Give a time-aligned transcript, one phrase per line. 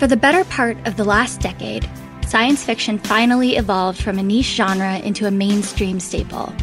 [0.00, 1.86] For the better part of the last decade,
[2.26, 6.54] science fiction finally evolved from a niche genre into a mainstream staple.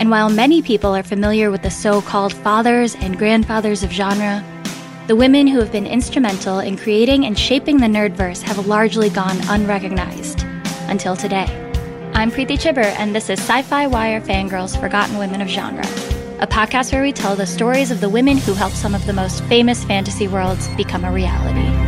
[0.00, 4.42] And while many people are familiar with the so called fathers and grandfathers of genre,
[5.06, 9.36] the women who have been instrumental in creating and shaping the nerdverse have largely gone
[9.50, 10.44] unrecognized
[10.88, 11.44] until today.
[12.14, 15.86] I'm Preeti Chhibber, and this is SYFY WIRE Fangirls Forgotten Women of Genre,
[16.40, 19.12] a podcast where we tell the stories of the women who helped some of the
[19.12, 21.87] most famous fantasy worlds become a reality.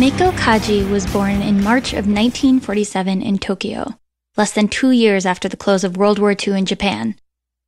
[0.00, 3.98] Meiko Kaji was born in March of 1947 in Tokyo,
[4.34, 7.16] less than two years after the close of World War II in Japan.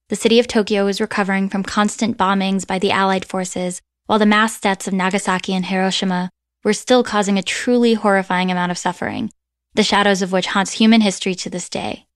[0.08, 4.24] The city of Tokyo was recovering from constant bombings by the Allied forces, while the
[4.24, 6.30] mass deaths of Nagasaki and Hiroshima
[6.64, 9.30] were still causing a truly horrifying amount of suffering,
[9.74, 12.06] the shadows of which haunts human history to this day.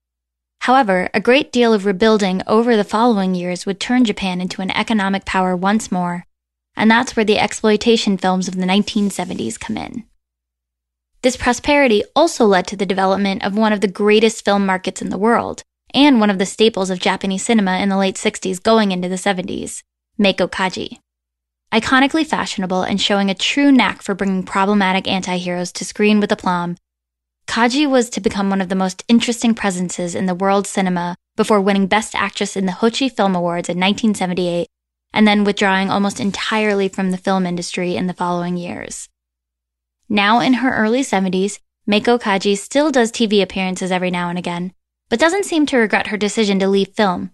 [0.61, 4.70] However, a great deal of rebuilding over the following years would turn Japan into an
[4.70, 6.25] economic power once more
[6.77, 10.05] and that's where the exploitation films of the 1970s come in.
[11.23, 15.09] This prosperity also led to the development of one of the greatest film markets in
[15.09, 15.63] the world,
[15.95, 19.17] and one of the staples of Japanese cinema in the late 60s going into the
[19.17, 19.83] 70s,
[20.21, 20.99] Meiko Kaji.
[21.73, 26.77] Iconically fashionable and showing a true knack for bringing problematic anti-heroes to screen with aplomb,
[27.49, 31.61] Kaji was to become one of the most interesting presences in the world cinema before
[31.61, 34.69] winning Best Actress in the Hochi Film Awards in 1978
[35.17, 39.09] and then withdrawing almost entirely from the film industry in the following years.
[40.11, 41.59] Now in her early 70s,
[41.91, 44.75] Meiko Kaji still does TV appearances every now and again,
[45.09, 47.31] but doesn't seem to regret her decision to leave film.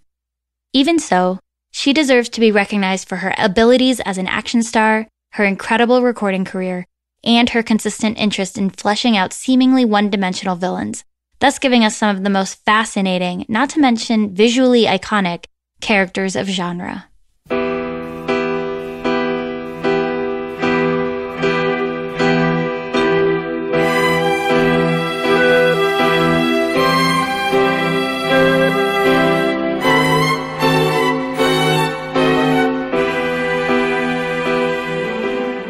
[0.72, 1.41] Even so,
[1.72, 6.44] she deserves to be recognized for her abilities as an action star, her incredible recording
[6.44, 6.87] career,
[7.25, 11.03] and her consistent interest in fleshing out seemingly one-dimensional villains,
[11.41, 15.47] thus giving us some of the most fascinating, not to mention visually iconic,
[15.81, 17.09] characters of genre.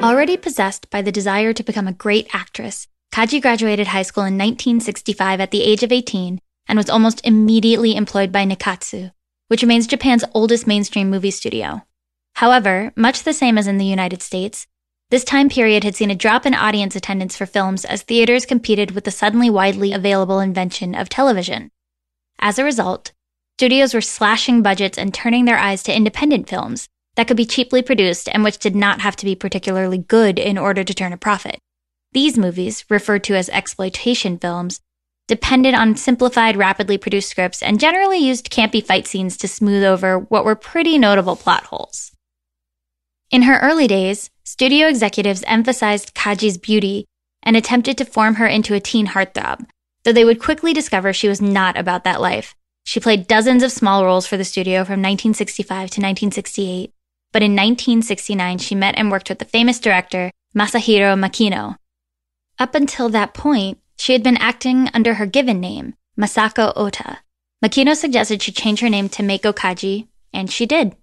[0.02, 4.34] Already possessed by the desire to become a great actress, Kaji graduated high school in
[4.34, 9.12] 1965 at the age of 18 and was almost immediately employed by Nikkatsu,
[9.46, 11.82] which remains Japan's oldest mainstream movie studio.
[12.34, 14.66] However, much the same as in the United States,
[15.10, 18.90] this time period had seen a drop in audience attendance for films as theaters competed
[18.90, 21.70] with the suddenly widely available invention of television.
[22.40, 23.12] As a result,
[23.56, 27.82] studios were slashing budgets and turning their eyes to independent films, that could be cheaply
[27.82, 31.16] produced and which did not have to be particularly good in order to turn a
[31.16, 31.58] profit.
[32.12, 34.80] These movies, referred to as exploitation films,
[35.28, 40.18] depended on simplified, rapidly produced scripts and generally used campy fight scenes to smooth over
[40.18, 42.12] what were pretty notable plot holes.
[43.30, 47.06] In her early days, studio executives emphasized Kaji's beauty
[47.42, 49.66] and attempted to form her into a teen heartthrob,
[50.04, 52.54] though they would quickly discover she was not about that life.
[52.84, 56.92] She played dozens of small roles for the studio from 1965 to 1968,
[57.32, 61.76] but in 1969 she met and worked with the famous director Masahiro Makino.
[62.58, 67.18] Up until that point, she had been acting under her given name, Masako Ota.
[67.64, 70.96] Makino suggested she change her name to Meiko Kaji, and she did.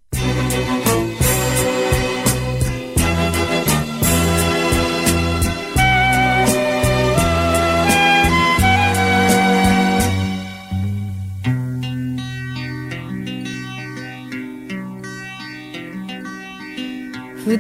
[17.50, 17.58] In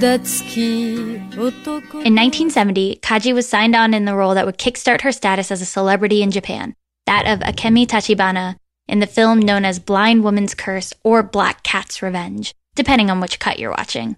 [2.15, 5.65] 1970, Kaji was signed on in the role that would kickstart her status as a
[5.65, 6.75] celebrity in Japan,
[7.07, 8.55] that of Akemi Tachibana
[8.87, 13.39] in the film known as Blind Woman's Curse or Black Cat's Revenge, depending on which
[13.39, 14.15] cut you're watching.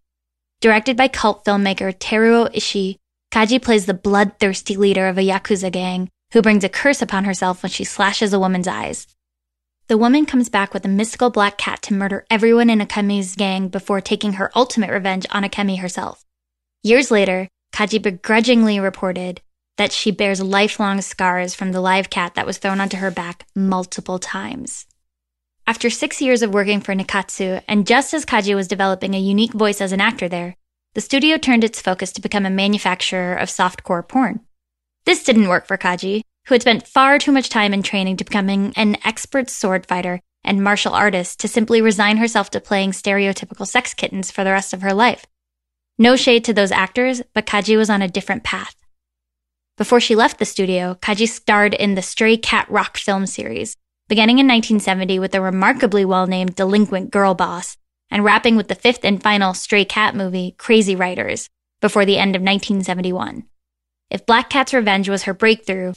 [0.60, 2.98] Directed by cult filmmaker Teruo Ishii,
[3.34, 7.64] Kaji plays the bloodthirsty leader of a Yakuza gang who brings a curse upon herself
[7.64, 9.08] when she slashes a woman's eyes.
[9.92, 13.68] The woman comes back with a mystical black cat to murder everyone in Akemi's gang
[13.68, 16.24] before taking her ultimate revenge on Akemi herself.
[16.82, 19.42] Years later, Kaji begrudgingly reported
[19.76, 23.46] that she bears lifelong scars from the live cat that was thrown onto her back
[23.54, 24.86] multiple times.
[25.68, 29.52] After six years of working for Nikkatsu, and just as Kaji was developing a unique
[29.52, 30.56] voice as an actor there,
[30.94, 34.40] the studio turned its focus to become a manufacturer of softcore porn.
[35.04, 36.22] This didn't work for Kaji,
[36.52, 40.20] who had spent far too much time in training to becoming an expert sword fighter
[40.44, 44.74] and martial artist to simply resign herself to playing stereotypical sex kittens for the rest
[44.74, 45.26] of her life.
[45.98, 48.76] No shade to those actors, but Kaji was on a different path.
[49.78, 53.78] Before she left the studio, Kaji starred in the Stray Cat Rock film series,
[54.10, 57.78] beginning in 1970 with the remarkably well named Delinquent Girl Boss,
[58.10, 61.48] and wrapping with the fifth and final Stray Cat movie, Crazy Riders,
[61.80, 63.46] before the end of 1971.
[64.10, 65.94] If Black Cat's Revenge was her breakthrough,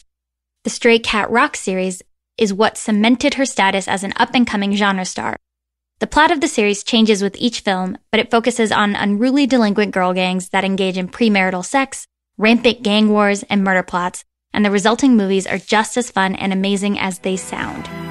[0.64, 2.02] the Stray Cat Rock series
[2.38, 5.36] is what cemented her status as an up and coming genre star.
[6.00, 9.92] The plot of the series changes with each film, but it focuses on unruly delinquent
[9.92, 12.06] girl gangs that engage in premarital sex,
[12.38, 14.24] rampant gang wars, and murder plots,
[14.54, 18.03] and the resulting movies are just as fun and amazing as they sound.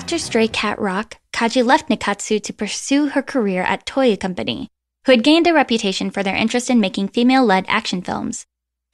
[0.00, 4.70] After Stray Cat Rock, Kaji left Nikkatsu to pursue her career at Toei Company,
[5.04, 8.46] who had gained a reputation for their interest in making female-led action films.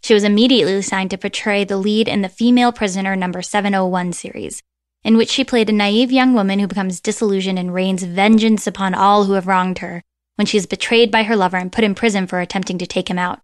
[0.02, 4.64] She was immediately signed to portray the lead in the Female Prisoner number 701 series,
[5.04, 8.92] in which she played a naive young woman who becomes disillusioned and rains vengeance upon
[8.92, 10.02] all who have wronged her
[10.34, 13.08] when she is betrayed by her lover and put in prison for attempting to take
[13.08, 13.40] him out.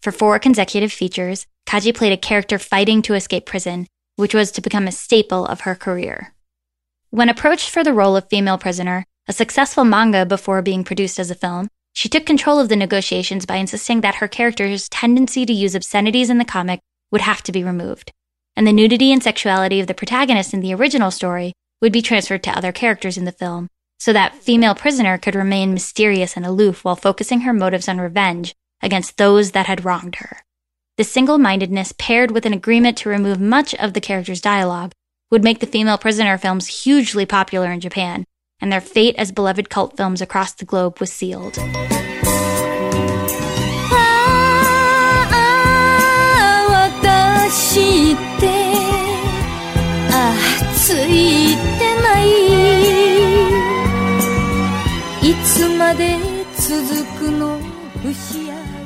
[0.00, 4.62] For four consecutive features, Kaji played a character fighting to escape prison, which was to
[4.62, 6.32] become a staple of her career.
[7.10, 11.30] When approached for the role of female prisoner, a successful manga before being produced as
[11.30, 15.52] a film, she took control of the negotiations by insisting that her character's tendency to
[15.52, 16.80] use obscenities in the comic
[17.12, 18.12] would have to be removed,
[18.56, 22.42] and the nudity and sexuality of the protagonist in the original story would be transferred
[22.42, 23.68] to other characters in the film,
[23.98, 28.54] so that female prisoner could remain mysterious and aloof while focusing her motives on revenge
[28.82, 30.40] against those that had wronged her.
[30.96, 34.92] This single mindedness, paired with an agreement to remove much of the character's dialogue,
[35.30, 38.24] would make the female prisoner films hugely popular in Japan,
[38.60, 41.58] and their fate as beloved cult films across the globe was sealed.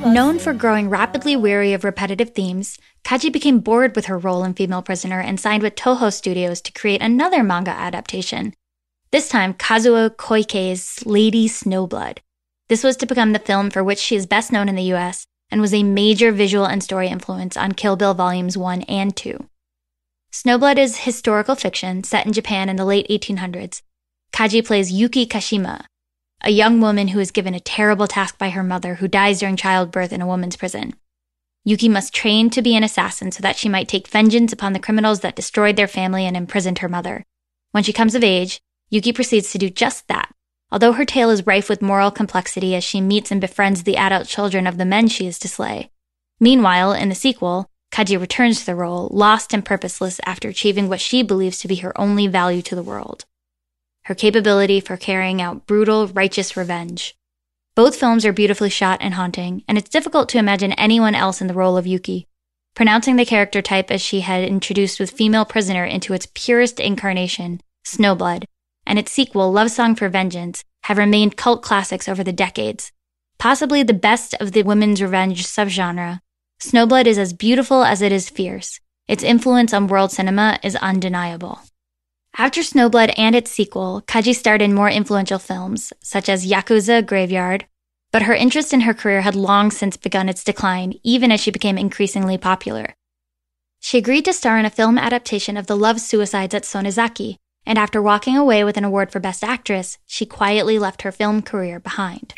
[0.06, 4.54] Known for growing rapidly weary of repetitive themes, Kaji became bored with her role in
[4.54, 8.54] Female Prisoner and signed with Toho Studios to create another manga adaptation.
[9.12, 12.18] This time, Kazuo Koike's Lady Snowblood.
[12.70, 15.26] This was to become the film for which she is best known in the US
[15.50, 19.48] and was a major visual and story influence on Kill Bill Volumes 1 and 2.
[20.32, 23.82] Snowblood is historical fiction set in Japan in the late 1800s.
[24.32, 25.84] Kaji plays Yuki Kashima,
[26.42, 29.56] a young woman who is given a terrible task by her mother who dies during
[29.56, 30.94] childbirth in a woman's prison.
[31.64, 34.78] Yuki must train to be an assassin so that she might take vengeance upon the
[34.78, 37.26] criminals that destroyed their family and imprisoned her mother.
[37.72, 40.34] When she comes of age, Yuki proceeds to do just that,
[40.72, 44.26] although her tale is rife with moral complexity as she meets and befriends the adult
[44.26, 45.90] children of the men she is to slay.
[46.40, 51.00] Meanwhile, in the sequel, Kaji returns to the role, lost and purposeless after achieving what
[51.00, 53.26] she believes to be her only value to the world
[54.10, 57.14] her capability for carrying out brutal, righteous revenge.
[57.76, 61.46] Both films are beautifully shot and haunting, and it's difficult to imagine anyone else in
[61.46, 62.26] the role of Yuki.
[62.74, 67.60] Pronouncing the character type as she had introduced with Female Prisoner into its purest incarnation,
[67.86, 68.46] Snowblood,
[68.84, 72.90] and its sequel, Love Song for Vengeance, have remained cult classics over the decades.
[73.38, 76.18] Possibly the best of the women's revenge subgenre,
[76.60, 78.80] Snowblood is as beautiful as it is fierce.
[79.06, 81.60] Its influence on world cinema is undeniable.
[82.40, 87.66] After Snowblood and its sequel, Kaji starred in more influential films, such as Yakuza Graveyard,
[88.12, 91.50] but her interest in her career had long since begun its decline, even as she
[91.50, 92.94] became increasingly popular.
[93.80, 97.78] She agreed to star in a film adaptation of The Love Suicides at Sonezaki, and
[97.78, 101.78] after walking away with an award for Best Actress, she quietly left her film career
[101.78, 102.32] behind.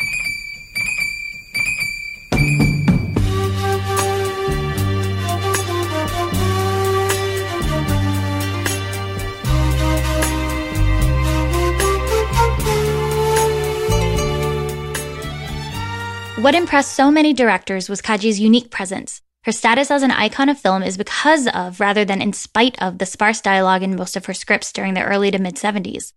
[16.43, 19.23] What impressed so many directors was Kaji's unique presence.
[19.45, 22.99] Her status as an icon of film is because of, rather than in spite of,
[22.99, 26.15] the sparse dialogue in most of her scripts during the early to mid 70s.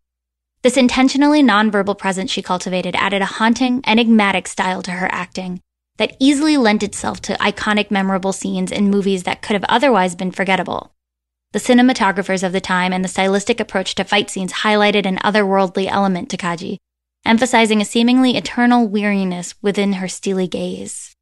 [0.64, 5.62] This intentionally nonverbal presence she cultivated added a haunting, enigmatic style to her acting
[5.98, 10.32] that easily lent itself to iconic, memorable scenes in movies that could have otherwise been
[10.32, 10.92] forgettable.
[11.52, 15.86] The cinematographers of the time and the stylistic approach to fight scenes highlighted an otherworldly
[15.88, 16.80] element to Kaji,
[17.26, 21.16] emphasizing a seemingly eternal weariness within her steely gaze.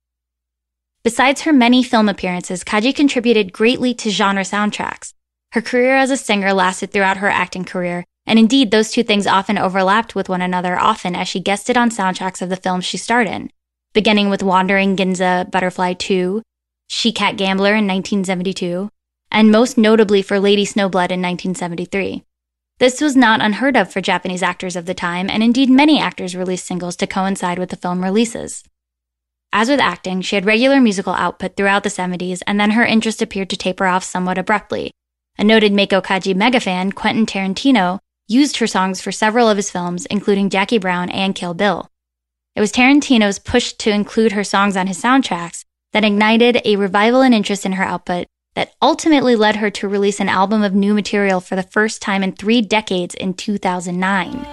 [1.03, 5.13] Besides her many film appearances, Kaji contributed greatly to genre soundtracks.
[5.53, 9.27] Her career as a singer lasted throughout her acting career, and indeed those two things
[9.27, 12.97] often overlapped with one another often as she guested on soundtracks of the films she
[12.97, 13.51] starred in,
[13.93, 16.41] beginning with Wandering Ginza Butterfly 2,
[16.87, 18.89] She Cat Gambler in 1972,
[19.29, 22.23] and most notably for Lady Snowblood in 1973.
[22.83, 26.35] This was not unheard of for Japanese actors of the time, and indeed many actors
[26.35, 28.61] released singles to coincide with the film releases.
[29.53, 33.21] As with acting, she had regular musical output throughout the 70s, and then her interest
[33.21, 34.91] appeared to taper off somewhat abruptly.
[35.37, 40.05] A noted Meiko Kaji megafan, Quentin Tarantino, used her songs for several of his films,
[40.07, 41.87] including Jackie Brown and Kill Bill.
[42.53, 45.63] It was Tarantino's push to include her songs on his soundtracks
[45.93, 50.19] that ignited a revival in interest in her output that ultimately led her to release
[50.19, 54.45] an album of new material for the first time in three decades in 2009.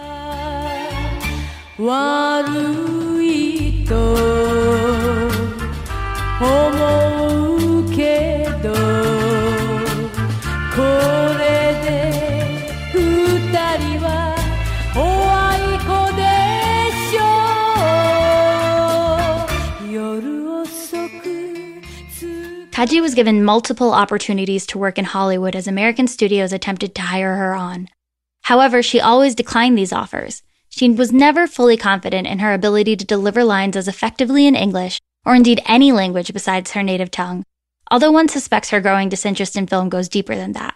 [22.81, 27.37] Kaji was given multiple opportunities to work in Hollywood as American studios attempted to hire
[27.37, 27.91] her on.
[28.45, 30.43] However, she always declined these offers.
[30.71, 34.99] She was never fully confident in her ability to deliver lines as effectively in English,
[35.27, 37.45] or indeed any language besides her native tongue,
[37.91, 40.75] although one suspects her growing disinterest in film goes deeper than that.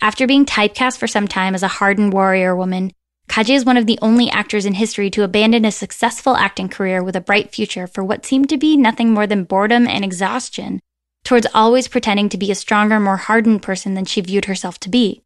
[0.00, 2.92] After being typecast for some time as a hardened warrior woman,
[3.28, 7.02] Kaji is one of the only actors in history to abandon a successful acting career
[7.02, 10.80] with a bright future for what seemed to be nothing more than boredom and exhaustion
[11.24, 14.88] towards always pretending to be a stronger, more hardened person than she viewed herself to
[14.88, 15.22] be.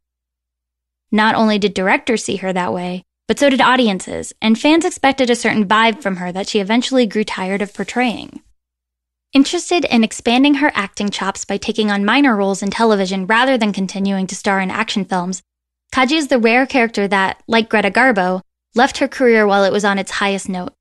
[1.11, 5.29] Not only did directors see her that way, but so did audiences, and fans expected
[5.29, 8.41] a certain vibe from her that she eventually grew tired of portraying.
[9.33, 13.73] Interested in expanding her acting chops by taking on minor roles in television rather than
[13.73, 15.41] continuing to star in action films,
[15.93, 18.41] Kaji is the rare character that, like Greta Garbo,
[18.75, 20.73] left her career while it was on its highest note.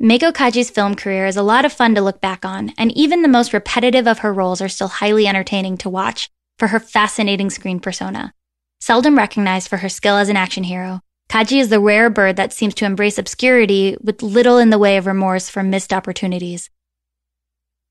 [0.00, 3.22] Meiko Kaji's film career is a lot of fun to look back on, and even
[3.22, 7.50] the most repetitive of her roles are still highly entertaining to watch for her fascinating
[7.50, 8.32] screen persona.
[8.80, 12.52] Seldom recognized for her skill as an action hero, Kaji is the rare bird that
[12.52, 16.70] seems to embrace obscurity with little in the way of remorse for missed opportunities.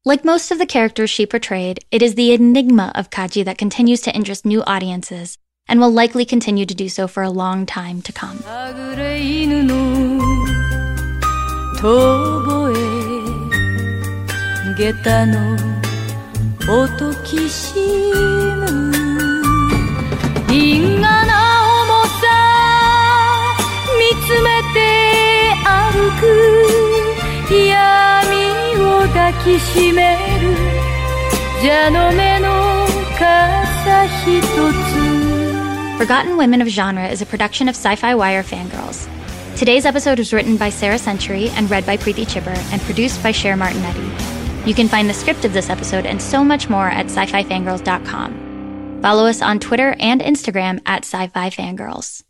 [0.05, 3.99] Like most of the characters she portrayed, it is the enigma of Kaji that continues
[4.01, 5.37] to interest new audiences
[5.67, 8.37] and will likely continue to do so for a long time to come.
[11.79, 11.84] 遠
[12.41, 12.77] 吠え
[14.75, 15.55] 下駄の
[16.67, 18.65] 音きしむ
[20.51, 21.34] 因果な
[21.84, 22.25] 重さ
[24.00, 24.75] 見つめて
[25.65, 26.24] 歩く
[27.53, 27.62] 闇
[28.84, 30.55] を抱きしめる
[31.62, 32.88] 蛇の目の
[33.19, 34.98] 傘一つ
[36.00, 39.16] Forgotten Women of Genre is a production of Sci Fi Wire Fangirls.
[39.57, 43.31] Today's episode was written by Sarah Century and read by Preeti Chhibber and produced by
[43.31, 44.67] Cher Martinetti.
[44.67, 47.41] You can find the script of this episode and so much more at sci-fi.
[49.01, 52.21] Follow us on Twitter and Instagram at sci-fi fangirls.